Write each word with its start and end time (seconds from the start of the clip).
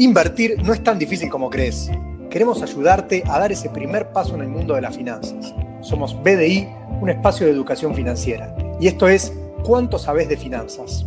Invertir 0.00 0.62
no 0.62 0.72
es 0.72 0.84
tan 0.84 0.96
difícil 0.96 1.28
como 1.28 1.50
crees. 1.50 1.90
Queremos 2.30 2.62
ayudarte 2.62 3.24
a 3.26 3.40
dar 3.40 3.50
ese 3.50 3.68
primer 3.68 4.12
paso 4.12 4.36
en 4.36 4.42
el 4.42 4.48
mundo 4.48 4.74
de 4.74 4.80
las 4.80 4.96
finanzas. 4.96 5.52
Somos 5.80 6.16
BDI, 6.22 6.68
un 7.00 7.10
espacio 7.10 7.46
de 7.46 7.52
educación 7.52 7.96
financiera. 7.96 8.56
Y 8.80 8.86
esto 8.86 9.08
es 9.08 9.32
¿Cuánto 9.64 9.98
sabes 9.98 10.28
de 10.28 10.36
finanzas? 10.36 11.04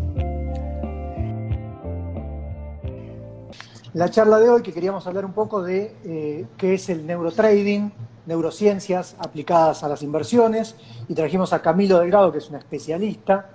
La 3.94 4.10
charla 4.10 4.40
de 4.40 4.50
hoy 4.50 4.62
que 4.62 4.74
queríamos 4.74 5.08
hablar 5.08 5.24
un 5.24 5.32
poco 5.32 5.64
de 5.64 5.96
eh, 6.04 6.46
qué 6.58 6.74
es 6.74 6.90
el 6.90 7.08
neurotrading, 7.08 7.94
neurociencias 8.26 9.16
aplicadas 9.20 9.84
a 9.84 9.88
las 9.88 10.04
inversiones, 10.04 10.76
y 11.08 11.16
trajimos 11.16 11.54
a 11.54 11.62
Camilo 11.62 11.98
Delgado, 11.98 12.30
que 12.34 12.40
es 12.40 12.50
un 12.50 12.58
especialista 12.58 13.52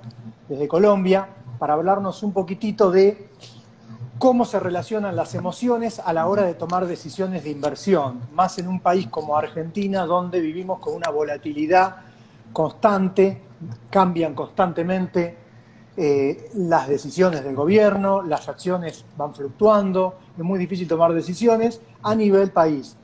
desde 0.48 0.66
Colombia, 0.66 1.28
para 1.58 1.74
hablarnos 1.74 2.22
un 2.22 2.32
poquitito 2.32 2.90
de 2.90 3.28
cómo 4.18 4.44
se 4.44 4.58
relacionan 4.58 5.14
las 5.14 5.34
emociones 5.34 6.00
a 6.04 6.12
la 6.12 6.26
hora 6.26 6.42
de 6.42 6.54
tomar 6.54 6.86
decisiones 6.86 7.44
de 7.44 7.50
inversión, 7.50 8.20
más 8.32 8.58
en 8.58 8.68
un 8.68 8.80
país 8.80 9.08
como 9.08 9.36
Argentina, 9.36 10.06
donde 10.06 10.40
vivimos 10.40 10.78
con 10.80 10.94
una 10.94 11.10
volatilidad 11.10 11.96
constante, 12.52 13.42
cambian 13.90 14.34
constantemente 14.34 15.36
eh, 15.96 16.50
las 16.54 16.88
decisiones 16.88 17.44
del 17.44 17.54
gobierno, 17.54 18.22
las 18.22 18.48
acciones 18.48 19.04
van 19.16 19.34
fluctuando, 19.34 20.18
es 20.36 20.44
muy 20.44 20.58
difícil 20.58 20.88
tomar 20.88 21.12
decisiones 21.12 21.80
a 22.02 22.14
nivel 22.14 22.50
país. 22.50 22.96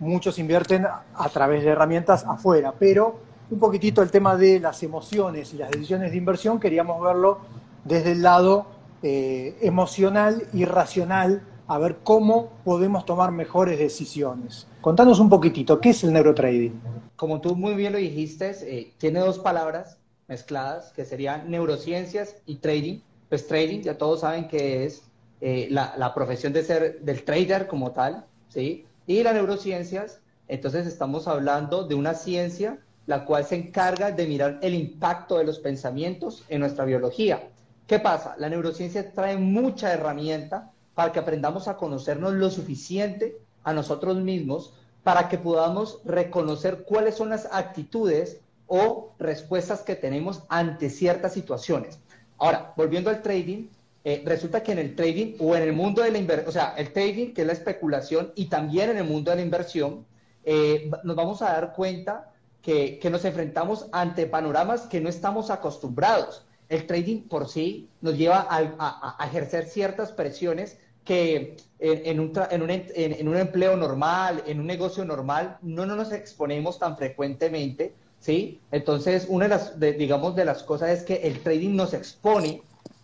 Muchos 0.00 0.38
invierten 0.38 0.86
a 0.86 1.28
través 1.28 1.62
de 1.64 1.70
herramientas 1.70 2.24
afuera, 2.26 2.74
pero 2.78 3.16
un 3.50 3.58
poquitito 3.58 4.02
el 4.02 4.10
tema 4.10 4.36
de 4.36 4.60
las 4.60 4.82
emociones 4.82 5.52
y 5.54 5.58
las 5.58 5.70
decisiones 5.70 6.10
de 6.10 6.16
inversión 6.16 6.58
queríamos 6.58 7.02
verlo 7.02 7.38
desde 7.84 8.12
el 8.12 8.22
lado 8.22 8.73
eh, 9.06 9.58
emocional 9.60 10.48
y 10.54 10.64
racional 10.64 11.42
a 11.66 11.76
ver 11.78 11.98
cómo 12.02 12.54
podemos 12.64 13.04
tomar 13.04 13.32
mejores 13.32 13.78
decisiones. 13.78 14.66
Contanos 14.80 15.20
un 15.20 15.28
poquitito, 15.28 15.78
¿qué 15.78 15.90
es 15.90 16.02
el 16.04 16.12
neurotrading? 16.14 16.80
Como 17.14 17.42
tú 17.42 17.54
muy 17.54 17.74
bien 17.74 17.92
lo 17.92 17.98
dijiste, 17.98 18.52
eh, 18.62 18.94
tiene 18.96 19.20
dos 19.20 19.38
palabras 19.38 19.98
mezcladas, 20.26 20.90
que 20.92 21.04
serían 21.04 21.50
neurociencias 21.50 22.36
y 22.46 22.56
trading. 22.56 23.00
Pues 23.28 23.46
trading, 23.46 23.82
ya 23.82 23.98
todos 23.98 24.20
saben 24.20 24.48
que 24.48 24.86
es 24.86 25.02
eh, 25.42 25.68
la, 25.70 25.94
la, 25.98 26.14
profesión 26.14 26.54
de 26.54 26.64
ser 26.64 27.00
del 27.00 27.24
trader 27.24 27.66
como 27.66 27.92
tal, 27.92 28.24
¿sí? 28.48 28.86
Y 29.06 29.22
las 29.22 29.34
neurociencias, 29.34 30.20
entonces 30.48 30.86
estamos 30.86 31.28
hablando 31.28 31.86
de 31.86 31.94
una 31.94 32.14
ciencia 32.14 32.78
la 33.06 33.26
cual 33.26 33.44
se 33.44 33.56
encarga 33.56 34.10
de 34.10 34.26
mirar 34.26 34.58
el 34.62 34.72
impacto 34.72 35.36
de 35.36 35.44
los 35.44 35.58
pensamientos 35.58 36.42
en 36.48 36.60
nuestra 36.60 36.86
biología. 36.86 37.50
¿Qué 37.86 37.98
pasa? 37.98 38.34
La 38.38 38.48
neurociencia 38.48 39.12
trae 39.12 39.36
mucha 39.36 39.92
herramienta 39.92 40.70
para 40.94 41.12
que 41.12 41.18
aprendamos 41.18 41.68
a 41.68 41.76
conocernos 41.76 42.32
lo 42.32 42.50
suficiente 42.50 43.36
a 43.62 43.74
nosotros 43.74 44.16
mismos 44.16 44.72
para 45.02 45.28
que 45.28 45.36
podamos 45.36 46.00
reconocer 46.06 46.84
cuáles 46.84 47.14
son 47.14 47.28
las 47.28 47.46
actitudes 47.52 48.40
o 48.66 49.12
respuestas 49.18 49.82
que 49.82 49.96
tenemos 49.96 50.44
ante 50.48 50.88
ciertas 50.88 51.34
situaciones. 51.34 51.98
Ahora, 52.38 52.72
volviendo 52.74 53.10
al 53.10 53.20
trading, 53.20 53.68
eh, 54.02 54.22
resulta 54.24 54.62
que 54.62 54.72
en 54.72 54.78
el 54.78 54.96
trading 54.96 55.36
o 55.38 55.54
en 55.54 55.64
el 55.64 55.74
mundo 55.74 56.02
de 56.02 56.10
la 56.10 56.18
inversión, 56.18 56.48
o 56.48 56.52
sea, 56.52 56.74
el 56.78 56.90
trading, 56.90 57.34
que 57.34 57.42
es 57.42 57.46
la 57.46 57.52
especulación, 57.52 58.32
y 58.34 58.46
también 58.46 58.90
en 58.90 58.96
el 58.96 59.04
mundo 59.04 59.30
de 59.30 59.36
la 59.36 59.42
inversión, 59.42 60.06
eh, 60.44 60.90
nos 61.02 61.16
vamos 61.16 61.42
a 61.42 61.52
dar 61.52 61.74
cuenta 61.74 62.32
que, 62.62 62.98
que 62.98 63.10
nos 63.10 63.26
enfrentamos 63.26 63.88
ante 63.92 64.26
panoramas 64.26 64.82
que 64.82 65.02
no 65.02 65.10
estamos 65.10 65.50
acostumbrados 65.50 66.46
el 66.68 66.86
trading 66.86 67.22
por 67.22 67.48
sí 67.48 67.88
nos 68.00 68.16
lleva 68.16 68.46
a, 68.48 69.26
ejercer 69.26 69.66
ciertas 69.66 70.12
presiones 70.12 70.78
que 71.04 71.56
en, 71.78 72.18
un, 72.18 72.32
en, 72.50 73.28
un, 73.28 73.36
empleo 73.36 73.76
normal, 73.76 74.42
en 74.46 74.60
un 74.60 74.66
negocio 74.66 75.04
normal, 75.04 75.58
no, 75.60 75.84
nos 75.84 76.12
exponemos 76.12 76.78
tan 76.78 76.96
frecuentemente, 76.96 77.94
¿sí? 78.20 78.60
Entonces, 78.70 79.26
una 79.28 79.44
de 79.44 79.50
las, 79.50 79.78
digamos, 79.78 80.34
de 80.34 80.46
las 80.46 80.62
cosas 80.62 80.90
es 80.90 81.02
que 81.02 81.16
el 81.16 81.40
trading 81.40 81.76
nos 81.76 81.92
expone 81.92 82.62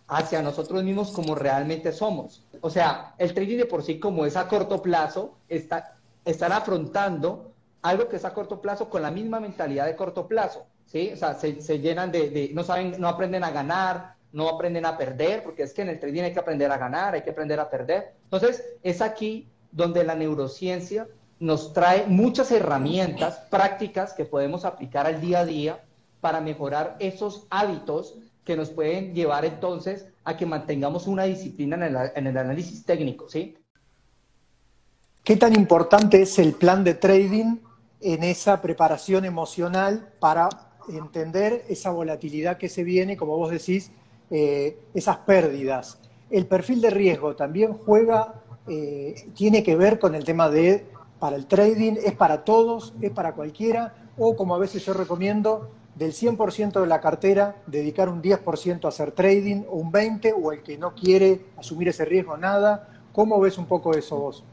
hacia 0.08 0.42
nosotros 0.42 0.82
mismos 0.82 1.12
como 1.12 1.34
realmente 1.34 1.92
somos. 1.92 2.42
O 2.62 2.70
sea, 2.70 3.14
el 3.18 3.34
trading 3.34 3.58
de 3.58 3.66
por 3.66 3.82
sí, 3.82 4.00
como 4.00 4.24
es 4.24 4.36
a 4.36 4.48
corto 4.48 4.80
plazo, 4.82 5.36
está, 5.48 5.98
están 6.24 6.52
afrontando 6.52 7.52
algo 7.82 8.08
que 8.08 8.16
es 8.16 8.24
a 8.24 8.34
corto 8.34 8.60
plazo 8.60 8.90
con 8.90 9.02
la 9.02 9.10
misma 9.10 9.40
mentalidad 9.40 9.86
de 9.86 9.96
corto 9.96 10.26
plazo. 10.26 10.66
¿Sí? 10.90 11.10
O 11.12 11.16
sea, 11.16 11.34
se, 11.34 11.78
llenan 11.78 12.10
de, 12.10 12.50
no 12.52 12.64
saben, 12.64 12.96
no 12.98 13.08
aprenden 13.08 13.44
a 13.44 13.50
ganar, 13.50 14.14
no 14.32 14.48
aprenden 14.48 14.86
a 14.86 14.96
perder, 14.96 15.42
porque 15.42 15.62
es 15.62 15.72
que 15.72 15.82
en 15.82 15.88
el 15.88 16.00
trading 16.00 16.22
hay 16.22 16.32
que 16.32 16.40
aprender 16.40 16.70
a 16.70 16.78
ganar, 16.78 17.14
hay 17.14 17.22
que 17.22 17.30
aprender 17.30 17.58
a 17.60 17.70
perder. 17.70 18.14
Entonces, 18.24 18.64
es 18.82 19.00
aquí 19.00 19.48
donde 19.72 20.04
la 20.04 20.14
neurociencia 20.14 21.06
nos 21.38 21.72
trae 21.72 22.06
muchas 22.06 22.50
herramientas 22.50 23.38
prácticas 23.50 24.12
que 24.12 24.24
podemos 24.24 24.64
aplicar 24.64 25.06
al 25.06 25.20
día 25.20 25.40
a 25.40 25.46
día 25.46 25.84
para 26.20 26.40
mejorar 26.40 26.96
esos 26.98 27.46
hábitos 27.50 28.16
que 28.44 28.56
nos 28.56 28.70
pueden 28.70 29.14
llevar 29.14 29.44
entonces 29.44 30.06
a 30.24 30.36
que 30.36 30.44
mantengamos 30.44 31.06
una 31.06 31.24
disciplina 31.24 31.76
en 31.76 31.82
el, 31.82 31.96
en 32.14 32.26
el 32.26 32.36
análisis 32.36 32.84
técnico, 32.84 33.28
¿sí? 33.28 33.56
¿Qué 35.24 35.36
tan 35.36 35.54
importante 35.54 36.22
es 36.22 36.38
el 36.38 36.54
plan 36.54 36.82
de 36.82 36.94
trading 36.94 37.58
en 38.00 38.24
esa 38.24 38.60
preparación 38.60 39.24
emocional 39.24 40.12
para 40.18 40.69
entender 40.96 41.64
esa 41.68 41.90
volatilidad 41.90 42.58
que 42.58 42.68
se 42.68 42.84
viene, 42.84 43.16
como 43.16 43.36
vos 43.36 43.50
decís, 43.50 43.92
eh, 44.30 44.78
esas 44.94 45.18
pérdidas. 45.18 45.98
El 46.30 46.46
perfil 46.46 46.80
de 46.80 46.90
riesgo 46.90 47.34
también 47.34 47.74
juega, 47.74 48.34
eh, 48.68 49.14
tiene 49.34 49.62
que 49.62 49.74
ver 49.74 49.98
con 49.98 50.14
el 50.14 50.24
tema 50.24 50.48
de, 50.48 50.86
para 51.18 51.36
el 51.36 51.46
trading, 51.46 51.94
es 52.04 52.14
para 52.14 52.44
todos, 52.44 52.94
es 53.00 53.10
para 53.10 53.34
cualquiera, 53.34 53.94
o 54.16 54.36
como 54.36 54.54
a 54.54 54.58
veces 54.58 54.84
yo 54.84 54.94
recomiendo, 54.94 55.70
del 55.96 56.12
100% 56.12 56.80
de 56.80 56.86
la 56.86 57.00
cartera, 57.00 57.56
dedicar 57.66 58.08
un 58.08 58.22
10% 58.22 58.84
a 58.84 58.88
hacer 58.88 59.12
trading, 59.12 59.64
o 59.68 59.76
un 59.76 59.92
20%, 59.92 60.34
o 60.40 60.52
el 60.52 60.62
que 60.62 60.78
no 60.78 60.94
quiere 60.94 61.46
asumir 61.56 61.88
ese 61.88 62.04
riesgo, 62.04 62.36
nada. 62.36 62.88
¿Cómo 63.12 63.40
ves 63.40 63.58
un 63.58 63.66
poco 63.66 63.92
eso 63.94 64.16
vos? 64.16 64.44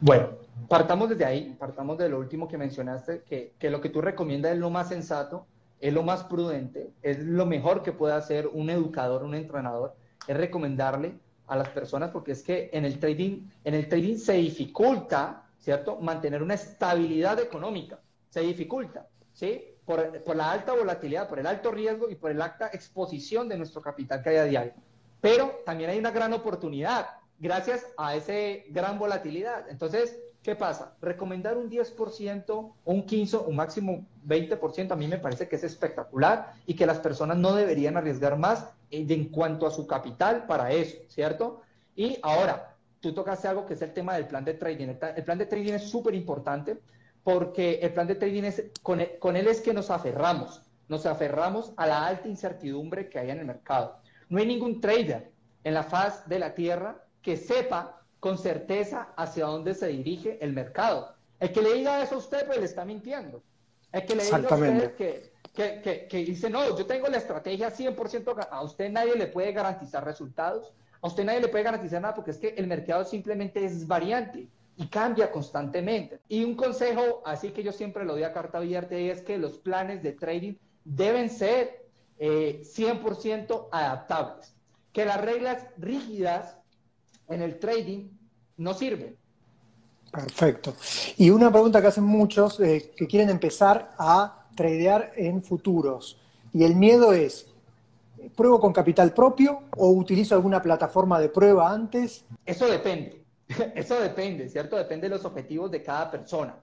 Bueno, 0.00 0.28
partamos 0.68 1.10
desde 1.10 1.24
ahí, 1.24 1.54
partamos 1.58 1.98
de 1.98 2.08
lo 2.08 2.18
último 2.18 2.48
que 2.48 2.58
mencionaste, 2.58 3.22
que, 3.22 3.52
que 3.58 3.70
lo 3.70 3.80
que 3.80 3.90
tú 3.90 4.00
recomiendas 4.00 4.52
es 4.52 4.58
lo 4.58 4.70
más 4.70 4.88
sensato, 4.88 5.46
es 5.84 5.92
lo 5.92 6.02
más 6.02 6.24
prudente, 6.24 6.94
es 7.02 7.18
lo 7.18 7.44
mejor 7.44 7.82
que 7.82 7.92
puede 7.92 8.14
hacer 8.14 8.46
un 8.46 8.70
educador, 8.70 9.22
un 9.22 9.34
entrenador, 9.34 9.94
es 10.26 10.34
recomendarle 10.34 11.12
a 11.46 11.56
las 11.56 11.68
personas, 11.68 12.10
porque 12.10 12.32
es 12.32 12.42
que 12.42 12.70
en 12.72 12.86
el 12.86 12.98
trading, 12.98 13.46
en 13.64 13.74
el 13.74 13.86
trading 13.86 14.16
se 14.16 14.32
dificulta, 14.32 15.44
¿cierto? 15.58 16.00
Mantener 16.00 16.42
una 16.42 16.54
estabilidad 16.54 17.38
económica, 17.38 17.98
se 18.30 18.40
dificulta, 18.40 19.06
¿sí? 19.34 19.62
Por, 19.84 20.22
por, 20.22 20.34
la 20.34 20.52
alta 20.52 20.72
volatilidad, 20.72 21.28
por 21.28 21.38
el 21.38 21.46
alto 21.46 21.70
riesgo 21.70 22.08
y 22.08 22.14
por 22.14 22.30
el 22.30 22.40
alta 22.40 22.70
exposición 22.72 23.46
de 23.46 23.58
nuestro 23.58 23.82
capital 23.82 24.22
que 24.22 24.30
hay 24.30 24.36
a 24.36 24.44
diario. 24.44 24.72
Pero 25.20 25.60
también 25.66 25.90
hay 25.90 25.98
una 25.98 26.12
gran 26.12 26.32
oportunidad 26.32 27.08
gracias 27.38 27.86
a 27.98 28.16
esa 28.16 28.32
gran 28.70 28.98
volatilidad. 28.98 29.68
Entonces, 29.68 30.18
¿Qué 30.44 30.54
pasa? 30.54 30.92
Recomendar 31.00 31.56
un 31.56 31.70
10% 31.70 32.44
o 32.50 32.74
un 32.84 33.06
15% 33.06 33.34
o 33.34 33.48
un 33.48 33.56
máximo 33.56 34.04
20% 34.26 34.92
a 34.92 34.94
mí 34.94 35.08
me 35.08 35.16
parece 35.16 35.48
que 35.48 35.56
es 35.56 35.64
espectacular 35.64 36.52
y 36.66 36.74
que 36.74 36.84
las 36.84 36.98
personas 36.98 37.38
no 37.38 37.54
deberían 37.54 37.96
arriesgar 37.96 38.36
más 38.36 38.68
en 38.90 39.30
cuanto 39.30 39.66
a 39.66 39.70
su 39.70 39.86
capital 39.86 40.44
para 40.46 40.70
eso, 40.70 40.98
¿cierto? 41.08 41.62
Y 41.96 42.18
ahora, 42.22 42.76
tú 43.00 43.14
tocaste 43.14 43.48
algo 43.48 43.64
que 43.64 43.72
es 43.72 43.80
el 43.80 43.94
tema 43.94 44.16
del 44.16 44.26
plan 44.26 44.44
de 44.44 44.52
trading. 44.52 44.88
El 45.16 45.24
plan 45.24 45.38
de 45.38 45.46
trading 45.46 45.72
es 45.72 45.88
súper 45.88 46.14
importante 46.14 46.78
porque 47.22 47.78
el 47.80 47.94
plan 47.94 48.06
de 48.06 48.16
trading 48.16 48.42
es, 48.42 48.64
con 48.82 49.00
él, 49.00 49.12
con 49.18 49.36
él 49.36 49.48
es 49.48 49.62
que 49.62 49.72
nos 49.72 49.90
aferramos, 49.90 50.60
nos 50.88 51.06
aferramos 51.06 51.72
a 51.78 51.86
la 51.86 52.06
alta 52.06 52.28
incertidumbre 52.28 53.08
que 53.08 53.18
hay 53.18 53.30
en 53.30 53.38
el 53.38 53.46
mercado. 53.46 53.96
No 54.28 54.38
hay 54.38 54.46
ningún 54.46 54.82
trader 54.82 55.32
en 55.64 55.72
la 55.72 55.84
faz 55.84 56.28
de 56.28 56.38
la 56.38 56.54
tierra 56.54 57.02
que 57.22 57.38
sepa 57.38 58.03
con 58.24 58.38
certeza 58.38 59.08
hacia 59.16 59.44
dónde 59.44 59.74
se 59.74 59.88
dirige 59.88 60.38
el 60.40 60.54
mercado. 60.54 61.12
El 61.38 61.52
que 61.52 61.60
le 61.60 61.74
diga 61.74 62.02
eso 62.02 62.14
a 62.14 62.18
usted, 62.18 62.46
pues 62.46 62.58
le 62.58 62.64
está 62.64 62.82
mintiendo. 62.82 63.42
El 63.92 64.06
que 64.06 64.16
le 64.16 64.24
diga 64.24 64.38
a 64.38 64.40
usted 64.40 64.94
que, 65.52 66.08
que, 66.08 66.24
dice, 66.24 66.48
no, 66.48 66.74
yo 66.74 66.86
tengo 66.86 67.06
la 67.08 67.18
estrategia 67.18 67.70
100%, 67.70 68.48
a 68.50 68.62
usted 68.62 68.90
nadie 68.90 69.14
le 69.14 69.26
puede 69.26 69.52
garantizar 69.52 70.06
resultados, 70.06 70.72
a 71.02 71.06
usted 71.06 71.22
nadie 71.22 71.42
le 71.42 71.48
puede 71.48 71.64
garantizar 71.64 72.00
nada 72.00 72.14
porque 72.14 72.30
es 72.30 72.38
que 72.38 72.54
el 72.56 72.66
mercado 72.66 73.04
simplemente 73.04 73.62
es 73.62 73.86
variante 73.86 74.48
y 74.78 74.86
cambia 74.86 75.30
constantemente. 75.30 76.18
Y 76.26 76.44
un 76.44 76.56
consejo, 76.56 77.20
así 77.26 77.50
que 77.50 77.62
yo 77.62 77.72
siempre 77.72 78.06
lo 78.06 78.14
doy 78.14 78.22
a 78.22 78.32
carta 78.32 78.56
abierta, 78.56 78.96
es 78.96 79.20
que 79.20 79.36
los 79.36 79.58
planes 79.58 80.02
de 80.02 80.12
trading 80.12 80.54
deben 80.82 81.28
ser 81.28 81.84
100% 82.18 83.50
eh, 83.50 83.68
adaptables. 83.70 84.56
Que 84.94 85.04
las 85.04 85.20
reglas 85.20 85.66
rígidas 85.76 86.56
en 87.28 87.42
el 87.42 87.58
trading 87.58 88.08
no 88.58 88.74
sirve. 88.74 89.16
Perfecto. 90.10 90.74
Y 91.16 91.30
una 91.30 91.50
pregunta 91.50 91.80
que 91.80 91.88
hacen 91.88 92.04
muchos 92.04 92.60
eh, 92.60 92.92
que 92.96 93.06
quieren 93.06 93.30
empezar 93.30 93.92
a 93.98 94.46
tradear 94.54 95.12
en 95.16 95.42
futuros. 95.42 96.18
Y 96.52 96.62
el 96.62 96.76
miedo 96.76 97.12
es, 97.12 97.48
¿pruebo 98.36 98.60
con 98.60 98.72
capital 98.72 99.12
propio 99.12 99.64
o 99.76 99.88
utilizo 99.90 100.36
alguna 100.36 100.62
plataforma 100.62 101.18
de 101.18 101.28
prueba 101.28 101.72
antes? 101.72 102.24
Eso 102.46 102.66
depende. 102.66 103.24
Eso 103.74 104.00
depende, 104.00 104.48
¿cierto? 104.48 104.76
Depende 104.76 105.08
de 105.08 105.16
los 105.16 105.24
objetivos 105.24 105.70
de 105.70 105.82
cada 105.82 106.10
persona. 106.10 106.56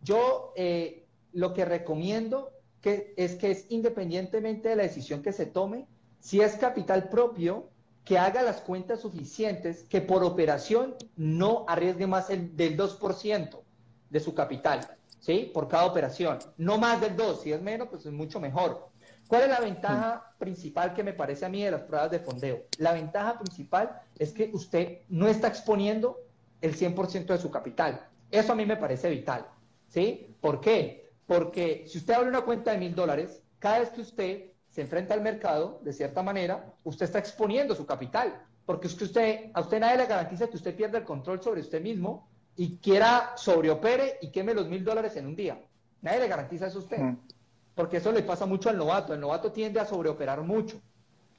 Yo 0.00 0.52
eh, 0.56 1.04
lo 1.32 1.52
que 1.52 1.64
recomiendo 1.64 2.52
que 2.80 3.14
es 3.16 3.34
que 3.34 3.50
es 3.50 3.66
independientemente 3.68 4.68
de 4.68 4.76
la 4.76 4.84
decisión 4.84 5.22
que 5.22 5.32
se 5.32 5.46
tome, 5.46 5.86
si 6.20 6.40
es 6.40 6.56
capital 6.56 7.08
propio, 7.08 7.68
que 8.06 8.18
haga 8.18 8.40
las 8.42 8.60
cuentas 8.60 9.00
suficientes, 9.00 9.82
que 9.82 10.00
por 10.00 10.22
operación 10.22 10.94
no 11.16 11.66
arriesgue 11.66 12.06
más 12.06 12.30
el, 12.30 12.56
del 12.56 12.78
2% 12.78 13.60
de 14.08 14.20
su 14.20 14.32
capital, 14.32 14.96
¿sí? 15.18 15.50
Por 15.52 15.66
cada 15.66 15.86
operación. 15.86 16.38
No 16.56 16.78
más 16.78 17.00
del 17.00 17.16
2, 17.16 17.42
si 17.42 17.52
es 17.52 17.60
menos, 17.60 17.88
pues 17.88 18.06
es 18.06 18.12
mucho 18.12 18.38
mejor. 18.38 18.90
¿Cuál 19.26 19.42
es 19.42 19.48
la 19.48 19.58
ventaja 19.58 20.32
principal 20.38 20.94
que 20.94 21.02
me 21.02 21.14
parece 21.14 21.46
a 21.46 21.48
mí 21.48 21.64
de 21.64 21.72
las 21.72 21.82
pruebas 21.82 22.12
de 22.12 22.20
fondeo? 22.20 22.62
La 22.78 22.92
ventaja 22.92 23.40
principal 23.40 24.00
es 24.16 24.32
que 24.32 24.50
usted 24.52 25.00
no 25.08 25.26
está 25.26 25.48
exponiendo 25.48 26.20
el 26.60 26.76
100% 26.76 27.26
de 27.26 27.38
su 27.38 27.50
capital. 27.50 28.06
Eso 28.30 28.52
a 28.52 28.56
mí 28.56 28.64
me 28.64 28.76
parece 28.76 29.10
vital. 29.10 29.46
¿Sí? 29.88 30.32
¿Por 30.40 30.60
qué? 30.60 31.10
Porque 31.26 31.86
si 31.88 31.98
usted 31.98 32.14
abre 32.14 32.28
una 32.28 32.42
cuenta 32.42 32.70
de 32.70 32.78
mil 32.78 32.94
dólares, 32.94 33.42
cada 33.58 33.80
vez 33.80 33.90
que 33.90 34.00
usted 34.00 34.52
se 34.76 34.82
enfrenta 34.82 35.14
al 35.14 35.22
mercado, 35.22 35.80
de 35.82 35.92
cierta 35.92 36.22
manera, 36.22 36.72
usted 36.84 37.06
está 37.06 37.18
exponiendo 37.18 37.74
su 37.74 37.84
capital. 37.84 38.40
Porque 38.64 38.86
es 38.86 38.94
que 38.94 39.04
usted, 39.04 39.50
a 39.54 39.60
usted 39.62 39.80
nadie 39.80 39.96
le 39.96 40.06
garantiza 40.06 40.46
que 40.46 40.56
usted 40.56 40.76
pierda 40.76 40.98
el 40.98 41.04
control 41.04 41.42
sobre 41.42 41.62
usted 41.62 41.82
mismo 41.82 42.28
y 42.56 42.76
quiera 42.76 43.32
sobreopere 43.36 44.18
y 44.22 44.30
queme 44.30 44.54
los 44.54 44.68
mil 44.68 44.84
dólares 44.84 45.16
en 45.16 45.26
un 45.26 45.34
día. 45.34 45.58
Nadie 46.02 46.20
le 46.20 46.28
garantiza 46.28 46.66
eso 46.68 46.78
a 46.78 46.82
usted. 46.82 46.98
Mm 46.98 47.16
porque 47.76 47.98
eso 47.98 48.10
le 48.10 48.22
pasa 48.22 48.46
mucho 48.46 48.70
al 48.70 48.78
novato. 48.78 49.14
El 49.14 49.20
novato 49.20 49.52
tiende 49.52 49.78
a 49.78 49.84
sobreoperar 49.84 50.40
mucho. 50.40 50.80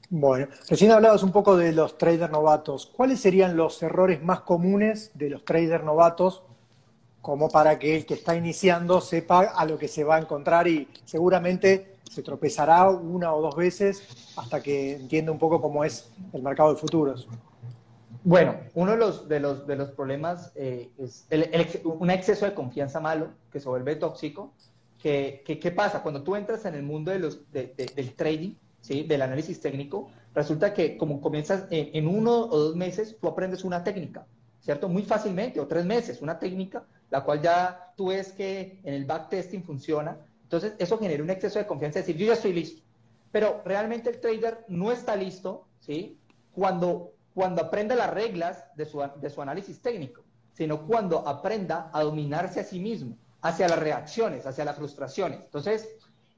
Bueno, 0.09 0.47
recién 0.69 0.91
hablabas 0.91 1.23
un 1.23 1.31
poco 1.31 1.57
de 1.57 1.73
los 1.73 1.97
traders 1.97 2.31
novatos. 2.31 2.85
¿Cuáles 2.95 3.19
serían 3.19 3.57
los 3.57 3.81
errores 3.83 4.23
más 4.23 4.41
comunes 4.41 5.11
de 5.15 5.31
los 5.31 5.43
traders 5.43 5.83
novatos 5.83 6.43
como 7.21 7.49
para 7.49 7.77
que 7.77 7.97
el 7.97 8.05
que 8.05 8.13
está 8.13 8.35
iniciando 8.35 9.01
sepa 9.01 9.41
a 9.41 9.65
lo 9.65 9.77
que 9.77 9.89
se 9.89 10.05
va 10.05 10.15
a 10.15 10.19
encontrar 10.19 10.67
y 10.67 10.87
seguramente 11.03 11.96
se 12.09 12.23
tropezará 12.23 12.89
una 12.89 13.33
o 13.33 13.41
dos 13.41 13.55
veces 13.55 14.33
hasta 14.35 14.61
que 14.61 14.95
entienda 14.95 15.31
un 15.31 15.39
poco 15.39 15.61
cómo 15.61 15.83
es 15.83 16.09
el 16.33 16.41
mercado 16.41 16.73
de 16.73 16.79
futuros? 16.79 17.27
Bueno, 18.23 18.55
uno 18.73 18.91
de 18.91 18.97
los, 18.97 19.27
de 19.27 19.39
los, 19.39 19.67
de 19.67 19.75
los 19.75 19.91
problemas 19.91 20.51
eh, 20.55 20.89
es 20.97 21.27
un 21.83 22.09
exceso 22.09 22.45
de 22.45 22.53
confianza 22.53 22.99
malo 22.99 23.29
que 23.51 23.59
se 23.59 23.69
vuelve 23.69 23.95
tóxico 23.95 24.53
¿Qué, 25.01 25.73
pasa? 25.75 26.01
Cuando 26.01 26.23
tú 26.23 26.35
entras 26.35 26.65
en 26.65 26.75
el 26.75 26.83
mundo 26.83 27.11
de 27.11 27.19
los, 27.19 27.51
del 27.51 28.13
trading, 28.15 28.55
¿sí? 28.81 29.03
del 29.03 29.21
análisis 29.21 29.59
técnico, 29.59 30.09
resulta 30.33 30.73
que 30.73 30.97
como 30.97 31.21
comienzas 31.21 31.65
en, 31.69 32.07
uno 32.07 32.31
o 32.45 32.57
dos 32.57 32.75
meses, 32.75 33.15
tú 33.19 33.27
aprendes 33.27 33.63
una 33.63 33.83
técnica, 33.83 34.25
¿cierto? 34.59 34.89
Muy 34.89 35.03
fácilmente, 35.03 35.59
o 35.59 35.67
tres 35.67 35.85
meses, 35.85 36.21
una 36.21 36.39
técnica, 36.39 36.85
la 37.09 37.23
cual 37.23 37.41
ya 37.41 37.93
tú 37.95 38.07
ves 38.07 38.31
que 38.33 38.79
en 38.83 38.93
el 38.93 39.05
backtesting 39.05 39.63
funciona. 39.63 40.17
Entonces, 40.47 40.75
eso 40.79 40.97
genera 40.97 41.21
un 41.21 41.29
exceso 41.29 41.59
de 41.59 41.67
confianza, 41.67 41.99
decir, 41.99 42.15
yo 42.15 42.27
ya 42.27 42.33
estoy 42.33 42.53
listo. 42.53 42.81
Pero 43.33 43.61
realmente 43.65 44.09
el 44.09 44.21
trader 44.21 44.63
no 44.69 44.93
está 44.93 45.15
listo, 45.17 45.67
¿sí? 45.81 46.17
Cuando, 46.53 47.11
cuando 47.33 47.61
aprenda 47.61 47.95
las 47.95 48.09
reglas 48.09 48.63
de 48.75 48.85
su, 48.85 49.03
de 49.19 49.29
su 49.29 49.41
análisis 49.41 49.81
técnico, 49.81 50.23
sino 50.53 50.87
cuando 50.87 51.27
aprenda 51.27 51.89
a 51.93 52.01
dominarse 52.01 52.61
a 52.61 52.63
sí 52.63 52.79
mismo 52.79 53.17
hacia 53.41 53.67
las 53.67 53.77
reacciones, 53.77 54.45
hacia 54.45 54.63
las 54.63 54.77
frustraciones. 54.77 55.41
Entonces, 55.43 55.89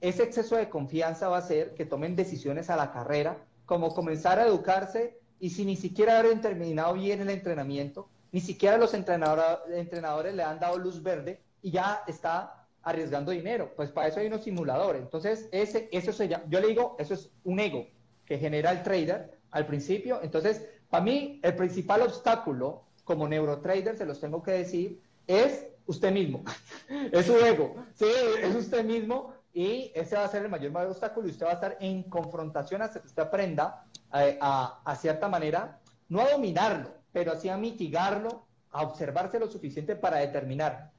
ese 0.02 0.24
exceso 0.24 0.56
de 0.56 0.70
confianza 0.70 1.30
va 1.30 1.36
a 1.36 1.40
hacer 1.40 1.76
que 1.76 1.86
tomen 1.86 2.16
decisiones 2.16 2.70
a 2.70 2.76
la 2.76 2.92
carrera, 2.92 3.38
como 3.66 3.94
comenzar 3.94 4.40
a 4.40 4.48
educarse 4.48 5.20
y 5.40 5.52
si 5.52 5.66
ni 5.66 5.76
siquiera 5.76 6.18
haber 6.18 6.42
terminado 6.42 6.96
bien 6.96 7.22
el 7.22 7.30
entrenamiento, 7.30 8.10
ni 8.32 8.42
siquiera 8.42 8.78
los 8.78 8.94
entrenadores, 8.94 10.36
le 10.36 10.44
han 10.44 10.60
dado 10.60 10.78
luz 10.78 11.02
verde 11.02 11.42
y 11.62 11.72
ya 11.72 12.04
está 12.08 12.59
arriesgando 12.84 13.32
dinero. 13.32 13.74
Pues 13.76 13.92
para 13.92 14.08
eso 14.08 14.20
hay 14.20 14.28
unos 14.28 14.44
simuladores. 14.44 15.02
Entonces, 15.02 15.50
ese, 15.52 15.90
eso 15.92 16.12
se 16.14 16.28
llama, 16.28 16.46
yo 16.50 16.60
le 16.60 16.68
digo, 16.68 16.96
eso 17.00 17.14
es 17.14 17.30
un 17.44 17.60
ego 17.60 17.88
que 18.26 18.38
genera 18.38 18.72
el 18.72 18.84
trader 18.84 19.40
al 19.52 19.66
principio. 19.66 20.20
Entonces, 20.22 20.68
para 20.90 21.04
mí, 21.04 21.40
el 21.44 21.56
principal 21.56 22.02
obstáculo 22.02 22.84
como 23.04 23.28
neurotrader, 23.28 23.98
se 23.98 24.06
los 24.06 24.20
tengo 24.20 24.44
que 24.44 24.52
decir, 24.52 25.02
es 25.26 25.68
usted 25.88 26.12
mismo. 26.12 26.44
es 27.12 27.26
su 27.26 27.38
ego. 27.38 27.76
Sí, 27.96 28.06
es 28.42 28.56
usted 28.56 28.86
mismo 28.86 29.34
y 29.54 29.92
ese 29.96 30.16
va 30.16 30.26
a 30.26 30.28
ser 30.28 30.44
el 30.44 30.50
mayor, 30.50 30.72
mayor 30.72 30.92
obstáculo 30.92 31.28
y 31.28 31.32
usted 31.32 31.46
va 31.46 31.52
a 31.52 31.56
estar 31.56 31.78
en 31.80 32.04
confrontación 32.04 32.82
hasta 32.82 33.02
que 33.02 33.08
usted 33.08 33.24
aprenda 33.24 33.86
eh, 34.14 34.38
a, 34.40 34.82
a, 34.86 34.96
cierta 34.96 35.28
manera, 35.28 35.80
no 36.08 36.22
a 36.22 36.30
dominarlo, 36.30 36.92
pero 37.12 37.32
así 37.32 37.50
a 37.50 37.58
mitigarlo, 37.58 38.46
a 38.72 38.84
observarse 38.84 39.40
lo 39.40 39.48
suficiente 39.48 39.96
para 39.96 40.18
determinar. 40.18 40.92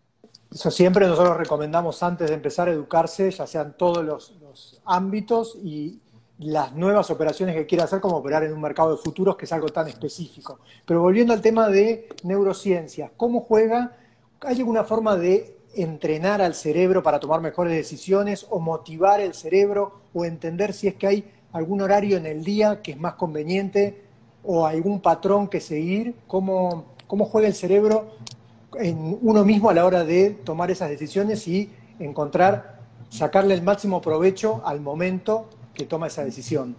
Eso 0.53 0.71
siempre 0.71 1.07
nosotros 1.07 1.37
recomendamos 1.37 2.03
antes 2.03 2.29
de 2.29 2.35
empezar 2.35 2.69
a 2.69 2.73
educarse, 2.73 3.31
ya 3.31 3.47
sean 3.47 3.77
todos 3.77 4.05
los, 4.05 4.35
los 4.41 4.81
ámbitos 4.85 5.57
y 5.63 6.01
las 6.39 6.75
nuevas 6.75 7.11
operaciones 7.11 7.55
que 7.55 7.67
quiera 7.67 7.85
hacer, 7.85 8.01
como 8.01 8.17
operar 8.17 8.43
en 8.45 8.53
un 8.53 8.61
mercado 8.61 8.97
de 8.97 9.03
futuros, 9.03 9.37
que 9.37 9.45
es 9.45 9.53
algo 9.53 9.69
tan 9.69 9.87
específico. 9.89 10.59
Pero 10.87 11.03
volviendo 11.03 11.33
al 11.33 11.41
tema 11.41 11.69
de 11.69 12.09
neurociencias, 12.25 13.11
¿cómo 13.17 13.41
juega 13.41 13.97
¿Hay 14.43 14.57
alguna 14.57 14.85
forma 14.85 15.17
de 15.17 15.55
entrenar 15.75 16.41
al 16.41 16.55
cerebro 16.55 17.03
para 17.03 17.21
tomar 17.21 17.43
mejores 17.43 17.75
decisiones 17.75 18.47
o 18.49 18.59
motivar 18.59 19.21
el 19.21 19.35
cerebro 19.35 20.01
o 20.15 20.25
entender 20.25 20.73
si 20.73 20.89
es 20.89 20.95
que 20.95 21.07
hay 21.07 21.31
algún 21.53 21.83
horario 21.83 22.17
en 22.17 22.25
el 22.25 22.43
día 22.43 22.81
que 22.81 22.93
es 22.93 22.99
más 22.99 23.15
conveniente 23.15 24.03
o 24.43 24.67
algún 24.67 25.01
patrón 25.01 25.47
que 25.49 25.61
seguir? 25.61 26.15
¿Cómo, 26.27 26.87
cómo 27.07 27.27
juega 27.27 27.49
el 27.49 27.55
cerebro 27.55 28.13
en 28.79 29.19
uno 29.23 29.45
mismo 29.45 29.71
a 29.71 29.75
la 29.75 29.85
hora 29.85 30.05
de 30.05 30.31
tomar 30.31 30.71
esas 30.71 30.91
decisiones 30.91 31.47
y 31.49 31.71
encontrar, 31.99 32.81
sacarle 33.09 33.55
el 33.55 33.63
máximo 33.63 34.01
provecho 34.01 34.63
al 34.65 34.81
momento 34.81 35.49
que 35.75 35.87
toma 35.87 36.07
esa 36.07 36.25
decisión? 36.25 36.77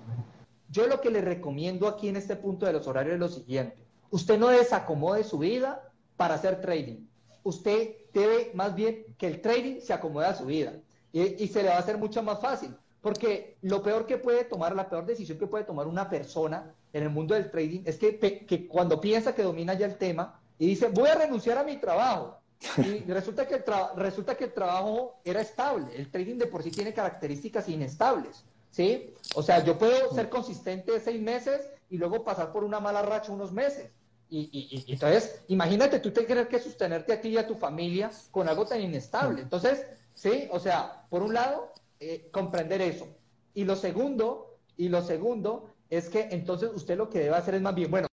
Yo 0.69 0.87
lo 0.87 1.01
que 1.01 1.09
le 1.09 1.21
recomiendo 1.21 1.87
aquí 1.87 2.07
en 2.07 2.15
este 2.15 2.35
punto 2.35 2.65
de 2.65 2.73
los 2.73 2.87
horarios 2.87 3.15
es 3.15 3.19
lo 3.19 3.29
siguiente. 3.29 3.75
Usted 4.09 4.39
no 4.39 4.47
desacomode 4.47 5.23
su 5.23 5.37
vida 5.37 5.81
para 6.15 6.35
hacer 6.35 6.61
trading 6.61 7.11
usted 7.43 7.95
debe 8.13 8.51
más 8.53 8.75
bien 8.75 9.05
que 9.17 9.27
el 9.27 9.41
trading 9.41 9.79
se 9.81 9.93
acomode 9.93 10.27
a 10.27 10.35
su 10.35 10.45
vida 10.45 10.73
y, 11.13 11.47
se 11.47 11.63
le 11.63 11.69
va 11.69 11.75
a 11.75 11.79
hacer 11.79 11.97
mucho 11.97 12.23
más 12.23 12.39
fácil. 12.39 12.73
Porque 13.01 13.57
lo 13.63 13.81
peor 13.81 14.05
que 14.05 14.17
puede 14.17 14.45
tomar, 14.45 14.75
la 14.75 14.87
peor 14.87 15.05
decisión 15.05 15.37
que 15.39 15.47
puede 15.47 15.63
tomar 15.63 15.87
una 15.87 16.09
persona 16.09 16.73
en 16.93 17.03
el 17.03 17.09
mundo 17.09 17.33
del 17.33 17.49
trading 17.49 17.81
es 17.85 17.97
que, 17.97 18.17
que 18.19 18.67
cuando 18.67 19.01
piensa 19.01 19.33
que 19.33 19.41
domina 19.41 19.73
ya 19.73 19.87
el 19.87 19.97
tema 19.97 20.39
y 20.61 20.67
dice, 20.67 20.89
voy 20.89 21.09
a 21.09 21.15
renunciar 21.15 21.57
a 21.57 21.63
mi 21.63 21.77
trabajo. 21.77 22.37
Y 22.77 23.11
resulta 23.11 23.47
que, 23.47 23.55
el 23.55 23.63
resulta 23.95 24.37
que 24.37 24.43
el 24.43 24.53
trabajo 24.53 25.19
era 25.25 25.41
estable. 25.41 25.87
El 25.95 26.11
trading 26.11 26.37
de 26.37 26.45
por 26.45 26.61
sí 26.61 26.69
tiene 26.69 26.93
características 26.93 27.67
inestables. 27.67 28.45
¿sí? 28.69 29.15
O 29.33 29.41
sea, 29.41 29.63
yo 29.63 29.79
puedo 29.79 30.13
ser 30.13 30.29
consistente 30.29 30.99
seis 30.99 31.19
meses 31.19 31.67
y 31.89 31.97
luego 31.97 32.23
pasar 32.23 32.51
por 32.51 32.63
una 32.63 32.79
mala 32.79 33.01
racha 33.01 33.31
unos 33.31 33.51
meses. 33.51 33.89
Y, 34.29 34.85
entonces, 34.87 35.41
imagínate 35.47 35.99
tú 35.99 36.11
tener 36.11 36.47
que 36.47 36.59
sostenerte 36.59 37.13
a 37.13 37.19
ti 37.19 37.29
y 37.29 37.37
a 37.39 37.47
tu 37.47 37.55
familia 37.55 38.11
con 38.29 38.47
algo 38.47 38.63
tan 38.67 38.81
inestable. 38.81 39.41
Entonces, 39.41 39.83
sí, 40.13 40.47
o 40.51 40.59
sea, 40.59 41.07
por 41.09 41.23
un 41.23 41.33
lado, 41.33 41.73
eh, 41.99 42.29
comprender 42.31 42.83
eso. 42.83 43.07
Y 43.55 43.63
lo 43.63 43.75
segundo, 43.75 44.59
y 44.77 44.89
lo 44.89 45.01
segundo 45.01 45.73
es 45.89 46.07
que 46.07 46.27
entonces 46.29 46.69
usted 46.71 46.99
lo 46.99 47.09
que 47.09 47.17
debe 47.17 47.35
hacer 47.35 47.55
es 47.55 47.61
más 47.63 47.73
bien, 47.73 47.89
bueno, 47.89 48.10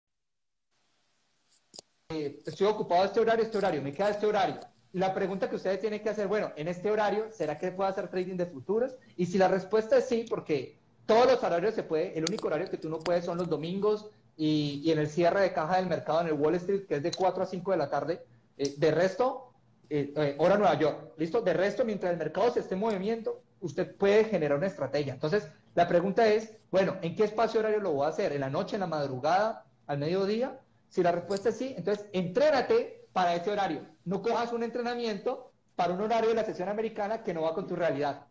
eh, 2.10 2.42
estoy 2.46 2.66
ocupado 2.66 3.04
este 3.04 3.20
horario, 3.20 3.44
este 3.44 3.58
horario, 3.58 3.82
me 3.82 3.92
queda 3.92 4.10
este 4.10 4.24
horario. 4.24 4.60
La 4.92 5.12
pregunta 5.12 5.50
que 5.50 5.56
ustedes 5.56 5.78
tienen 5.78 6.02
que 6.02 6.08
hacer, 6.08 6.26
bueno, 6.26 6.52
en 6.56 6.66
este 6.68 6.90
horario, 6.90 7.26
¿será 7.30 7.58
que 7.58 7.70
puedo 7.70 7.88
hacer 7.88 8.08
trading 8.08 8.36
de 8.36 8.46
futuros? 8.46 8.96
Y 9.16 9.26
si 9.26 9.36
la 9.36 9.48
respuesta 9.48 9.98
es 9.98 10.08
sí, 10.08 10.24
porque 10.28 10.78
todos 11.04 11.26
los 11.26 11.42
horarios 11.42 11.74
se 11.74 11.82
puede, 11.82 12.18
el 12.18 12.24
único 12.26 12.46
horario 12.46 12.70
que 12.70 12.78
tú 12.78 12.88
no 12.88 12.98
puedes 12.98 13.26
son 13.26 13.36
los 13.36 13.48
domingos, 13.48 14.10
y, 14.38 14.90
en 14.90 14.98
el 15.00 15.08
cierre 15.08 15.40
de 15.40 15.52
caja 15.52 15.76
del 15.76 15.86
mercado 15.86 16.22
en 16.22 16.28
el 16.28 16.32
Wall 16.32 16.54
Street, 16.54 16.86
que 16.86 16.96
es 16.96 17.02
de 17.02 17.10
4 17.10 17.42
a 17.42 17.46
5 17.46 17.72
de 17.72 17.76
la 17.76 17.90
tarde. 17.90 18.24
Eh, 18.56 18.74
de 18.78 18.90
resto, 18.92 19.52
eh, 19.90 20.12
eh, 20.16 20.36
hora 20.38 20.56
Nueva 20.56 20.78
York, 20.78 21.12
¿listo? 21.18 21.42
De 21.42 21.52
resto, 21.52 21.84
mientras 21.84 22.12
el 22.12 22.18
mercado 22.18 22.52
se 22.54 22.60
esté 22.60 22.74
en 22.74 22.80
movimiento, 22.80 23.42
usted 23.60 23.94
puede 23.96 24.24
generar 24.24 24.56
una 24.56 24.68
estrategia. 24.68 25.12
Entonces, 25.12 25.48
la 25.74 25.88
pregunta 25.88 26.26
es, 26.26 26.52
bueno, 26.70 26.96
¿en 27.02 27.16
qué 27.16 27.24
espacio 27.24 27.60
horario 27.60 27.80
lo 27.80 27.92
voy 27.92 28.06
a 28.06 28.10
hacer? 28.10 28.32
¿En 28.32 28.40
la 28.40 28.48
noche, 28.48 28.76
en 28.76 28.80
la 28.80 28.86
madrugada, 28.86 29.66
al 29.86 29.98
mediodía? 29.98 30.58
Si 30.88 31.02
la 31.02 31.12
respuesta 31.12 31.50
es 31.50 31.56
sí, 31.56 31.74
entonces 31.76 32.06
entrénate 32.12 33.08
para 33.12 33.34
ese 33.34 33.50
horario. 33.50 33.82
No 34.04 34.22
cojas 34.22 34.52
un 34.52 34.62
entrenamiento 34.62 35.52
para 35.76 35.92
un 35.92 36.00
horario 36.00 36.30
de 36.30 36.34
la 36.34 36.44
sesión 36.44 36.68
americana 36.68 37.22
que 37.22 37.34
no 37.34 37.42
va 37.42 37.54
con 37.54 37.66
tu 37.66 37.76
realidad. 37.76 38.26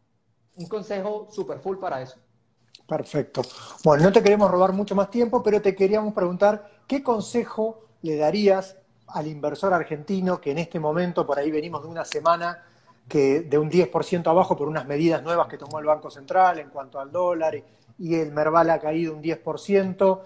Un 0.55 0.67
consejo 0.67 1.27
super 1.31 1.59
full 1.59 1.77
para 1.77 2.01
eso. 2.01 2.17
Perfecto. 2.87 3.41
Bueno, 3.83 4.05
no 4.05 4.11
te 4.11 4.23
queremos 4.23 4.49
robar 4.49 4.73
mucho 4.73 4.95
más 4.95 5.09
tiempo, 5.09 5.43
pero 5.43 5.61
te 5.61 5.75
queríamos 5.75 6.13
preguntar, 6.13 6.71
¿qué 6.87 7.03
consejo 7.03 7.85
le 8.01 8.15
darías 8.15 8.77
al 9.07 9.27
inversor 9.27 9.73
argentino 9.73 10.39
que 10.39 10.51
en 10.51 10.57
este 10.57 10.79
momento, 10.79 11.25
por 11.25 11.37
ahí 11.37 11.51
venimos 11.51 11.81
de 11.83 11.87
una 11.89 12.05
semana 12.05 12.63
que 13.07 13.41
de 13.41 13.57
un 13.57 13.69
10% 13.69 14.27
abajo 14.27 14.57
por 14.57 14.67
unas 14.67 14.85
medidas 14.85 15.23
nuevas 15.23 15.47
que 15.47 15.57
tomó 15.57 15.79
el 15.79 15.85
Banco 15.85 16.09
Central 16.09 16.59
en 16.59 16.69
cuanto 16.69 16.99
al 16.99 17.11
dólar 17.11 17.61
y 17.97 18.15
el 18.15 18.31
Merval 18.31 18.69
ha 18.69 18.79
caído 18.79 19.15
un 19.15 19.21
10%? 19.21 20.21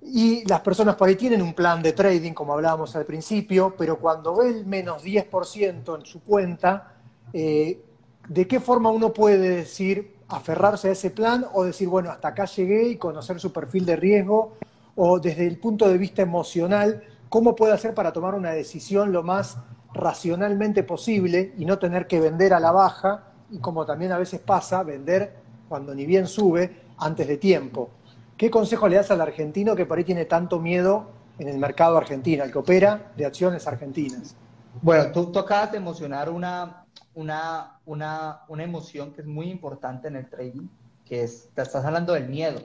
Y 0.00 0.46
las 0.48 0.60
personas 0.60 0.94
por 0.96 1.08
ahí 1.08 1.16
tienen 1.16 1.42
un 1.42 1.54
plan 1.54 1.82
de 1.82 1.92
trading, 1.92 2.32
como 2.32 2.52
hablábamos 2.52 2.94
al 2.94 3.04
principio, 3.04 3.74
pero 3.76 3.98
cuando 3.98 4.36
ve 4.36 4.48
el 4.48 4.66
menos 4.66 5.02
10% 5.02 5.98
en 5.98 6.06
su 6.06 6.22
cuenta, 6.22 6.94
eh, 7.32 7.82
¿de 8.28 8.46
qué 8.46 8.60
forma 8.60 8.90
uno 8.90 9.12
puede 9.12 9.56
decir 9.56 10.16
aferrarse 10.28 10.88
a 10.88 10.92
ese 10.92 11.10
plan 11.10 11.46
o 11.52 11.64
decir, 11.64 11.88
bueno, 11.88 12.10
hasta 12.10 12.28
acá 12.28 12.44
llegué 12.44 12.88
y 12.88 12.96
conocer 12.96 13.40
su 13.40 13.52
perfil 13.52 13.84
de 13.86 13.96
riesgo? 13.96 14.54
O 14.94 15.18
desde 15.18 15.46
el 15.46 15.58
punto 15.58 15.88
de 15.88 15.98
vista 15.98 16.22
emocional, 16.22 17.02
¿cómo 17.28 17.56
puede 17.56 17.72
hacer 17.72 17.94
para 17.94 18.12
tomar 18.12 18.34
una 18.34 18.52
decisión 18.52 19.12
lo 19.12 19.22
más 19.22 19.58
racionalmente 19.94 20.84
posible 20.84 21.54
y 21.58 21.64
no 21.64 21.78
tener 21.78 22.06
que 22.06 22.20
vender 22.20 22.54
a 22.54 22.60
la 22.60 22.70
baja? 22.70 23.24
Y 23.50 23.58
como 23.58 23.84
también 23.84 24.12
a 24.12 24.18
veces 24.18 24.40
pasa, 24.40 24.82
vender 24.84 25.34
cuando 25.68 25.94
ni 25.94 26.06
bien 26.06 26.26
sube 26.26 26.82
antes 26.98 27.26
de 27.26 27.36
tiempo. 27.36 27.90
¿Qué 28.38 28.52
consejo 28.52 28.86
le 28.86 28.94
das 28.94 29.10
al 29.10 29.20
argentino 29.20 29.74
que 29.74 29.84
por 29.84 29.98
ahí 29.98 30.04
tiene 30.04 30.24
tanto 30.24 30.60
miedo 30.60 31.10
en 31.40 31.48
el 31.48 31.58
mercado 31.58 31.98
argentino, 31.98 32.44
al 32.44 32.52
que 32.52 32.58
opera 32.58 33.10
de 33.16 33.26
acciones 33.26 33.66
argentinas? 33.66 34.36
Bueno, 34.80 35.10
tú, 35.10 35.32
tocas 35.32 35.72
de 35.72 35.78
emocionar 35.78 36.30
una, 36.30 36.84
una, 37.14 37.80
una, 37.84 38.42
una, 38.46 38.62
emoción 38.62 39.12
que 39.12 39.22
es 39.22 39.26
muy 39.26 39.50
importante 39.50 40.06
en 40.06 40.14
el 40.14 40.30
trading, 40.30 40.68
que 41.04 41.24
es, 41.24 41.48
te 41.52 41.62
estás 41.62 41.84
hablando 41.84 42.12
del 42.12 42.28
miedo. 42.28 42.60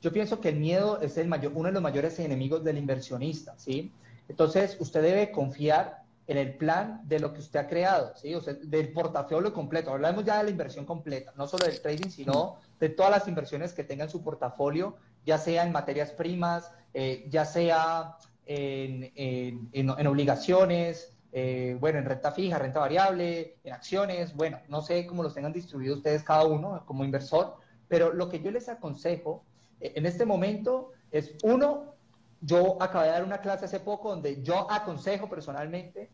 Yo 0.00 0.10
pienso 0.10 0.40
que 0.40 0.48
el 0.48 0.56
miedo 0.56 1.02
es 1.02 1.18
el 1.18 1.28
mayor, 1.28 1.52
uno 1.54 1.66
de 1.68 1.72
los 1.72 1.82
mayores 1.82 2.18
enemigos 2.18 2.64
del 2.64 2.78
inversionista, 2.78 3.58
¿sí? 3.58 3.92
Entonces, 4.26 4.78
usted 4.80 5.02
debe 5.02 5.30
confiar 5.30 6.00
en 6.28 6.38
el 6.38 6.54
plan 6.54 7.02
de 7.04 7.18
lo 7.18 7.34
que 7.34 7.40
usted 7.40 7.60
ha 7.60 7.66
creado, 7.66 8.14
¿sí? 8.16 8.34
O 8.34 8.40
sea, 8.40 8.54
del 8.54 8.92
portafolio 8.92 9.52
completo. 9.52 9.90
Hablamos 9.90 10.24
ya 10.24 10.38
de 10.38 10.44
la 10.44 10.50
inversión 10.50 10.86
completa, 10.86 11.34
no 11.36 11.46
solo 11.46 11.66
del 11.66 11.82
trading, 11.82 12.08
sino 12.08 12.56
de 12.78 12.88
todas 12.88 13.10
las 13.10 13.28
inversiones 13.28 13.74
que 13.74 13.84
tenga 13.84 14.04
en 14.04 14.10
su 14.10 14.22
portafolio 14.22 14.96
ya 15.24 15.38
sea 15.38 15.64
en 15.64 15.72
materias 15.72 16.12
primas, 16.12 16.72
eh, 16.94 17.26
ya 17.28 17.44
sea 17.44 18.16
en, 18.46 19.12
en, 19.14 20.06
obligaciones, 20.06 21.16
eh, 21.32 21.76
bueno, 21.78 22.00
en 22.00 22.04
renta 22.04 22.32
fija, 22.32 22.58
renta 22.58 22.80
variable, 22.80 23.58
en 23.62 23.72
acciones, 23.72 24.34
bueno, 24.34 24.58
no 24.68 24.82
sé 24.82 25.06
cómo 25.06 25.22
los 25.22 25.34
tengan 25.34 25.52
distribuidos 25.52 25.98
ustedes 25.98 26.24
cada 26.24 26.44
uno 26.44 26.82
como 26.84 27.04
inversor, 27.04 27.56
pero 27.86 28.12
lo 28.12 28.28
que 28.28 28.40
yo 28.40 28.50
les 28.50 28.68
aconsejo 28.68 29.44
eh, 29.80 29.92
en 29.94 30.06
este 30.06 30.24
momento 30.24 30.90
es, 31.12 31.36
uno, 31.44 31.94
yo 32.40 32.82
acabé 32.82 33.06
de 33.06 33.12
dar 33.12 33.24
una 33.24 33.40
clase 33.40 33.66
hace 33.66 33.80
poco 33.80 34.10
donde 34.10 34.42
yo 34.42 34.70
aconsejo 34.70 35.28
personalmente 35.28 36.10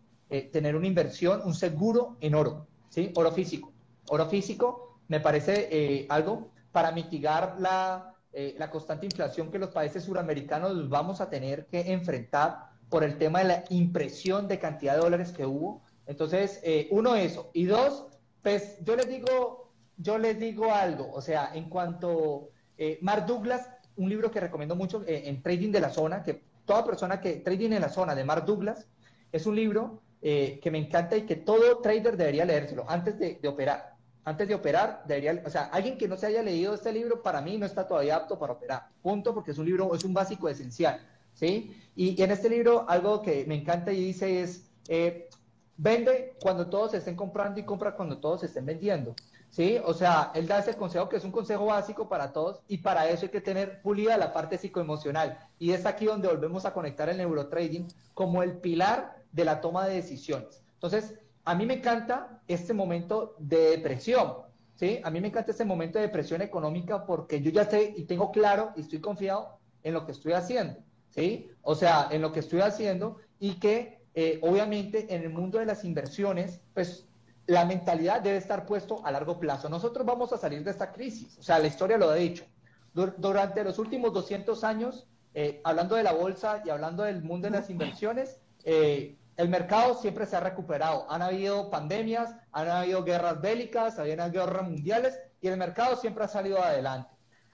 tener 0.51 0.75
una 0.75 0.89
inversión, 0.89 1.41
un 1.45 1.55
seguro 1.55 2.17
en 2.21 2.35
oro, 2.35 2.67
¿sí? 2.89 3.13
Oro 3.15 3.31
físico. 3.31 3.73
Oro 4.09 4.27
físico 4.27 4.99
me 5.07 5.21
parece 5.21 6.05
algo 6.09 6.51
para 6.73 6.91
mitigar 6.91 7.55
la, 7.61 8.16
eh, 8.39 8.55
la 8.59 8.71
constante 8.71 9.07
inflación 9.07 9.51
que 9.51 9.59
los 9.59 9.71
países 9.71 10.05
suramericanos 10.05 10.91
vamos 10.91 11.23
a 11.23 11.31
tener 11.31 11.65
que 11.69 11.91
enfrentar 11.91 12.69
por 12.91 13.03
el 13.03 13.17
tema 13.17 13.39
de 13.39 13.47
la 13.47 13.65
impresión 13.71 14.47
de 14.47 14.59
cantidad 14.59 14.93
de 14.93 15.01
dólares 15.01 15.33
que 15.33 15.47
hubo. 15.47 15.81
Entonces, 16.05 16.61
eh, 16.63 16.87
uno, 16.91 17.17
eso. 17.17 17.49
Y 17.55 17.65
dos, 17.65 18.05
pues 18.43 18.77
yo 18.85 18.95
les 18.95 19.09
digo, 19.09 19.73
yo 19.97 20.19
les 20.19 20.39
digo 20.39 20.71
algo. 20.71 21.11
O 21.15 21.23
sea, 21.23 21.51
en 21.55 21.71
cuanto 21.71 22.51
eh, 22.77 22.99
Mark 23.01 23.25
Douglas, 23.25 23.71
un 23.97 24.11
libro 24.11 24.31
que 24.31 24.41
recomiendo 24.41 24.77
mucho 24.77 25.03
en 25.07 25.43
Trading 25.43 25.73
de 25.73 25.81
la 25.81 25.89
Zona, 25.89 26.23
que 26.23 26.43
toda 26.67 26.85
persona 26.85 27.23
que 27.23 27.37
Trading 27.37 27.73
en 27.73 27.81
la 27.81 27.89
Zona 27.89 28.15
de 28.15 28.23
Mark 28.23 28.45
Douglas, 28.45 28.87
es 29.33 29.47
un 29.47 29.57
libro 29.57 30.03
que 30.21 30.69
me 30.71 30.77
encanta 30.77 31.17
y 31.17 31.23
que 31.23 31.37
todo 31.37 31.79
trader 31.79 32.19
debería 32.19 32.45
leérselo 32.45 32.85
antes 32.87 33.19
de 33.19 33.49
operar 33.49 33.96
antes 34.27 34.49
de 34.49 34.57
operar, 34.57 35.05
debería, 35.07 35.41
o 35.47 35.51
sea, 35.51 35.67
alguien 35.67 35.97
que 35.97 36.09
no 36.09 36.17
se 36.17 36.27
haya 36.27 36.43
leído 36.43 36.75
este 36.75 36.93
libro, 36.93 37.23
para 37.23 37.41
mí 37.41 37.57
no 37.59 37.65
está 37.65 37.87
todavía 37.87 38.17
apto 38.17 38.37
para 38.37 38.55
operar. 38.55 38.89
Punto, 39.01 39.33
porque 39.33 39.53
es 39.53 39.59
un 39.59 39.67
libro, 39.67 39.95
es 39.95 40.03
un 40.03 40.13
básico 40.13 40.49
esencial, 40.49 41.01
¿sí? 41.33 41.81
Y, 41.95 42.21
en 42.21 42.33
este 42.33 42.51
libro, 42.51 42.85
algo 42.89 43.23
que 43.23 43.45
me 43.47 43.55
encanta 43.55 43.93
y 43.93 44.07
dice 44.07 44.43
es, 44.43 44.69
eh, 44.89 45.29
vende 45.77 46.35
cuando 46.43 46.67
todos 46.67 46.95
estén 46.95 47.15
comprando 47.15 47.61
y 47.61 47.63
compra 47.63 47.95
cuando 47.95 48.19
todos 48.19 48.43
estén 48.43 48.67
vendiendo, 48.67 49.15
¿sí? 49.49 49.79
O 49.85 49.95
sea, 49.95 50.33
él 50.35 50.49
da 50.49 50.59
ese 50.59 50.75
consejo 50.75 51.09
que 51.09 51.19
es 51.19 51.25
un 51.25 51.31
consejo 51.31 51.67
básico 51.67 52.09
para 52.09 52.33
todos 52.33 52.63
y 52.67 52.79
para 52.79 53.09
eso 53.09 53.27
hay 53.27 53.31
que 53.31 53.41
tener 53.41 53.81
pulida 53.81 54.19
la 54.19 54.33
parte 54.33 54.59
psicoemocional. 54.59 55.39
Y 55.61 55.71
es 55.71 55.87
aquí 55.87 56.07
donde 56.07 56.27
volvemos 56.27 56.65
a 56.65 56.73
conectar 56.73 57.09
el 57.09 57.19
neurotrading 57.19 57.87
como 58.13 58.43
el 58.43 58.57
pilar 58.57 59.23
de 59.31 59.45
la 59.45 59.61
toma 59.61 59.87
de 59.87 59.95
decisiones. 59.95 60.65
Entonces, 60.75 61.15
a 61.47 61.55
mí 61.55 61.65
me 61.65 61.75
encanta 61.75 62.41
este 62.49 62.75
momento 62.75 63.37
de 63.39 63.71
depresión, 63.71 64.35
¿sí? 64.75 65.01
A 65.05 65.11
mí 65.11 65.21
me 65.21 65.29
encanta 65.29 65.53
este 65.53 65.65
momento 65.65 65.99
de 65.99 66.07
depresión 66.07 66.43
económica 66.43 67.07
porque 67.07 67.41
yo 67.41 67.53
ya 67.53 67.65
sé 67.65 67.95
y 67.97 68.03
tengo 68.03 68.33
claro 68.33 68.73
y 68.77 68.81
estoy 68.81 69.01
confiado 69.01 69.61
en 69.85 69.95
lo 69.95 70.05
que 70.05 70.13
estoy 70.13 70.33
haciendo, 70.33 70.81
¿sí? 71.11 71.49
O 71.63 71.77
sea, 71.77 72.09
en 72.11 72.21
lo 72.21 72.33
que 72.33 72.41
estoy 72.41 72.63
haciendo 72.63 73.19
y 73.39 73.61
que 73.61 74.01
eh, 74.15 74.41
obviamente 74.43 75.15
en 75.15 75.23
el 75.23 75.31
mundo 75.31 75.61
de 75.61 75.67
las 75.67 75.85
inversiones, 75.85 76.61
pues 76.75 77.07
la 77.47 77.65
mentalidad 77.65 78.23
debe 78.23 78.39
estar 78.39 78.67
puesto 78.67 79.07
a 79.07 79.13
largo 79.13 79.39
plazo. 79.39 79.69
Nosotros 79.69 80.05
vamos 80.05 80.33
a 80.33 80.39
salir 80.39 80.65
de 80.65 80.73
esta 80.73 80.91
crisis, 80.91 81.39
o 81.39 81.45
sea, 81.45 81.61
la 81.61 81.69
historia 81.69 81.97
lo 81.97 82.11
ha 82.11 82.17
dicho. 82.17 82.45
Durante 82.93 83.63
los 83.63 83.79
últimos 83.79 84.13
200 84.13 84.65
años, 84.65 85.07
eh, 85.33 85.61
hablando 85.63 85.95
de 85.95 86.03
la 86.03 86.13
bolsa 86.13 86.63
y 86.65 86.71
hablando 86.71 87.05
del 87.05 87.23
mundo 87.23 87.47
de 87.47 87.57
las 87.57 87.71
inversiones, 87.71 88.41
eh, 88.65 89.17
el 89.37 89.49
mercado 89.49 89.95
siempre 89.95 90.27
se 90.27 90.37
ha 90.37 90.41
recuperado. 90.41 91.11
Han 91.11 91.23
habido 91.23 91.71
pandemias, 91.71 92.35
han 92.53 92.69
habido 92.69 93.05
guerras 93.05 93.41
bélicas, 93.41 93.99
habían 93.99 94.21
habido 94.21 94.47
guerras 94.47 94.69
mundiales 94.69 95.19
y 95.41 95.49
el 95.49 95.57
mercado 95.57 95.97
siempre 95.97 96.25
ha 96.25 96.29
salido 96.29 96.63
adelante. 96.63 97.11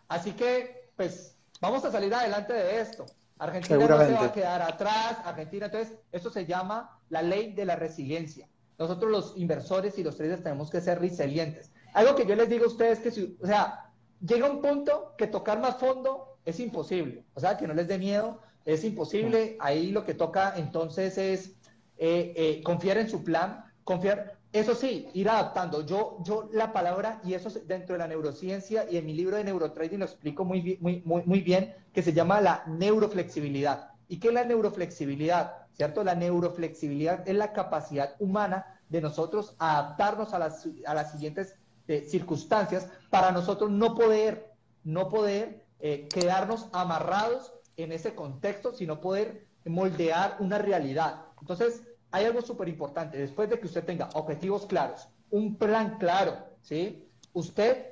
Así 0.09 0.33
que, 0.33 0.91
pues, 0.97 1.37
vamos 1.61 1.85
a 1.85 1.91
salir 1.91 2.15
adelante 2.15 2.53
de 2.53 2.81
esto. 2.81 3.07
Argentina 3.39 3.79
no 3.79 3.99
se 3.99 4.13
va 4.13 4.25
a 4.27 4.33
quedar 4.33 4.63
atrás. 4.63 5.19
Argentina, 5.25 5.67
entonces, 5.67 5.99
esto 6.13 6.31
se 6.31 6.47
llama 6.47 7.01
la 7.09 7.23
ley 7.23 7.53
de 7.53 7.65
la 7.65 7.75
resiliencia. 7.75 8.49
Nosotros 8.79 9.11
los 9.11 9.35
inversores 9.37 9.99
y 9.99 10.05
los 10.05 10.17
traders 10.17 10.43
tenemos 10.43 10.71
que 10.71 10.81
ser 10.81 11.01
resilientes. 11.01 11.73
Algo 11.95 12.15
que 12.15 12.27
yo 12.27 12.37
les 12.37 12.49
digo 12.49 12.65
a 12.65 12.69
ustedes 12.69 13.01
que, 13.01 13.11
si, 13.11 13.37
o 13.41 13.47
sea, 13.47 13.91
llega 14.21 14.49
un 14.49 14.61
punto 14.61 15.15
que 15.19 15.27
tocar 15.27 15.59
más 15.59 15.77
fondo 15.79 16.39
es 16.45 16.61
imposible. 16.61 17.25
O 17.35 17.41
sea, 17.41 17.57
que 17.57 17.67
no 17.67 17.75
les 17.75 17.89
dé 17.89 17.99
miedo, 17.99 18.41
es 18.65 18.85
imposible. 18.85 19.57
Ahí 19.61 19.91
lo 19.91 20.05
que 20.05 20.15
toca 20.15 20.55
entonces 20.57 21.19
es 21.19 21.57
eh, 22.05 22.33
eh, 22.35 22.63
confiar 22.65 22.99
en 22.99 23.09
su 23.09 23.23
plan, 23.23 23.65
confiar, 23.85 24.37
eso 24.53 24.75
sí, 24.75 25.09
ir 25.15 25.29
adaptando. 25.29 25.87
Yo, 25.87 26.19
yo 26.25 26.51
la 26.53 26.73
palabra, 26.73 27.21
y 27.23 27.35
eso 27.35 27.49
dentro 27.65 27.95
de 27.95 28.01
la 28.01 28.09
neurociencia 28.09 28.91
y 28.91 28.97
en 28.97 29.07
mi 29.07 29.15
libro 29.15 29.37
de 29.37 29.45
neurotrading 29.45 30.01
lo 30.01 30.07
explico 30.07 30.45
muy, 30.45 30.79
muy, 30.81 31.01
muy, 31.05 31.23
muy 31.25 31.41
bien, 31.43 31.73
que 31.93 32.03
se 32.03 32.13
llama 32.13 32.41
la 32.41 32.65
neuroflexibilidad. 32.67 33.93
¿Y 34.09 34.19
qué 34.19 34.29
es 34.29 34.35
la 34.35 34.45
neuroflexibilidad? 34.45 35.69
¿Cierto? 35.75 36.03
La 36.03 36.17
neuroflexibilidad 36.17 37.23
es 37.29 37.37
la 37.37 37.53
capacidad 37.53 38.17
humana 38.19 38.81
de 38.89 39.01
nosotros 39.01 39.55
adaptarnos 39.61 40.35
a 40.35 40.41
las, 40.41 40.69
a 40.85 40.95
las 40.95 41.13
siguientes 41.13 41.55
eh, 41.87 42.05
circunstancias 42.09 42.89
para 43.11 43.31
nosotros 43.31 43.71
no 43.71 43.95
poder, 43.95 44.51
no 44.83 45.09
poder 45.09 45.65
eh, 45.79 46.09
quedarnos 46.13 46.67
amarrados 46.73 47.53
en 47.77 47.93
ese 47.93 48.17
contexto, 48.17 48.75
sino 48.75 49.01
poder 49.01 49.47
moldear 49.65 50.39
una 50.41 50.59
realidad. 50.59 51.27
Entonces, 51.41 51.83
hay 52.13 52.27
algo 52.27 52.43
súper 52.43 52.69
importante. 52.69 53.19
Después 53.19 53.51
de 53.51 53.59
que 53.59 53.67
usted 53.67 53.85
tenga 53.85 54.09
objetivos 54.15 54.67
claros, 54.67 55.09
un 55.31 55.57
plan 55.57 55.97
claro, 55.99 56.37
¿sí? 56.63 57.09
Usted 57.33 57.87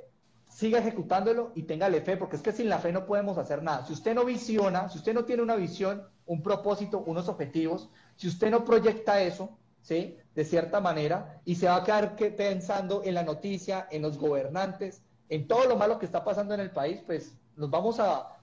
siga 0.49 0.79
ejecutándolo 0.79 1.53
y 1.55 1.63
téngale 1.63 2.03
fe, 2.03 2.17
porque 2.17 2.37
es 2.37 2.43
que 2.43 2.53
sin 2.53 2.69
la 2.69 2.79
fe 2.79 2.93
no 2.93 3.07
podemos 3.07 3.39
hacer 3.39 3.63
nada. 3.63 3.87
Si 3.87 3.93
usted 3.93 4.15
no 4.15 4.25
visiona, 4.25 4.89
si 4.91 4.99
usted 4.99 5.15
no 5.15 5.25
tiene 5.25 5.43
una 5.43 5.57
visión, 5.57 6.03
un 6.27 6.43
propósito, 6.43 7.03
unos 7.07 7.29
objetivos, 7.29 7.89
si 8.17 8.29
usted 8.29 8.51
no 8.51 8.65
proyecta 8.65 9.23
eso, 9.23 9.59
¿sí? 9.81 10.19
De 10.35 10.45
cierta 10.45 10.81
manera, 10.81 11.41
y 11.45 11.55
se 11.55 11.67
va 11.67 11.77
a 11.77 11.85
quedar 11.85 12.15
pensando 12.15 13.03
en 13.05 13.15
la 13.15 13.23
noticia, 13.23 13.89
en 13.91 14.03
los 14.03 14.19
gobernantes, 14.19 15.03
en 15.31 15.49
todo 15.49 15.65
lo 15.67 15.77
malo 15.77 15.99
que 15.99 16.07
está 16.07 16.23
pasando 16.23 16.53
en 16.55 16.61
el 16.61 16.73
país, 16.73 17.01
pues 17.07 17.33
nos 17.57 17.71
vamos 17.71 17.99
a, 18.01 18.37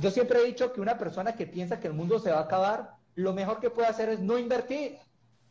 yo 0.00 0.10
siempre 0.10 0.40
he 0.40 0.44
dicho 0.44 0.72
que 0.72 0.80
una 0.80 0.98
persona 0.98 1.34
que 1.34 1.46
piensa 1.46 1.80
que 1.80 1.86
el 1.86 1.94
mundo 1.94 2.18
se 2.18 2.30
va 2.30 2.38
a 2.38 2.42
acabar, 2.42 2.95
lo 3.16 3.32
mejor 3.32 3.60
que 3.60 3.70
puede 3.70 3.88
hacer 3.88 4.08
es 4.08 4.20
no 4.20 4.38
invertir. 4.38 4.98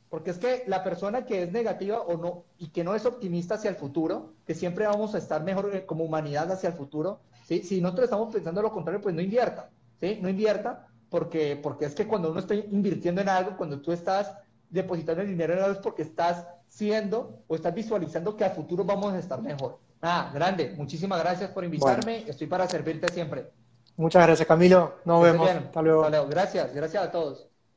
Porque 0.10 0.31
es 0.31 0.38
que 0.38 0.63
la 0.67 0.84
persona 0.84 1.25
que 1.25 1.43
es 1.43 1.51
negativa 1.51 2.00
o 2.00 2.15
no 2.15 2.45
y 2.57 2.69
que 2.69 2.84
no 2.84 2.95
es 2.95 3.05
optimista 3.05 3.55
hacia 3.55 3.69
el 3.69 3.75
futuro, 3.75 4.34
que 4.45 4.55
siempre 4.55 4.88
vamos 4.88 5.13
a 5.13 5.17
estar 5.17 5.43
mejor 5.43 5.86
como 5.86 6.05
humanidad 6.05 6.50
hacia 6.51 6.69
el 6.69 6.75
futuro, 6.75 7.19
¿sí? 7.45 7.63
si 7.63 7.81
nosotros 7.81 8.05
estamos 8.05 8.34
pensando 8.34 8.62
lo 8.62 8.72
contrario, 8.72 9.01
pues 9.01 9.13
no 9.13 9.22
invierta, 9.22 9.69
¿sí? 10.00 10.19
No 10.22 10.29
invierta 10.29 10.88
porque, 11.10 11.60
porque 11.62 11.86
es 11.86 11.95
que 11.95 12.07
cuando 12.07 12.31
uno 12.31 12.39
está 12.39 12.53
invirtiendo 12.55 13.19
en 13.22 13.29
algo, 13.29 13.57
cuando 13.57 13.81
tú 13.81 13.91
estás 13.91 14.31
depositando 14.69 15.22
el 15.22 15.27
dinero 15.27 15.53
en 15.53 15.60
algo 15.60 15.74
es 15.74 15.79
porque 15.79 16.03
estás 16.03 16.45
siendo 16.67 17.39
o 17.48 17.55
estás 17.55 17.74
visualizando 17.74 18.38
que 18.38 18.45
al 18.45 18.51
futuro 18.51 18.86
vamos 18.86 19.13
a 19.13 19.19
estar 19.19 19.41
mejor. 19.41 19.79
Ah, 20.01 20.29
grande. 20.34 20.74
Muchísimas 20.77 21.19
gracias 21.19 21.50
por 21.50 21.63
invitarme. 21.63 22.24
Estoy 22.27 22.48
para 22.48 22.67
servirte 22.67 23.12
siempre. 23.12 23.50
Muchas 23.98 24.25
gracias, 24.25 24.48
Camilo. 24.48 24.95
Nos 25.05 25.24
vemos. 25.24 25.50
Hasta 25.50 25.81
luego. 25.81 26.27
Gracias. 26.27 26.74
Gracias 26.74 27.03
a 27.03 27.12
todos. 27.12 27.48